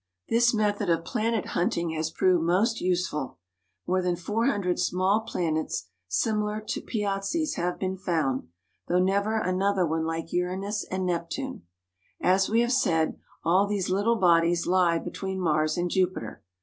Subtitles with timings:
[0.29, 3.37] This method of planet hunting has proved most useful.
[3.85, 8.47] More than 400 small planets similar to Piazzi's have been found,
[8.87, 11.67] though never another one like Uranus and Neptune.
[12.19, 16.41] As we have said, all these little bodies lie between Mars and Jupiter.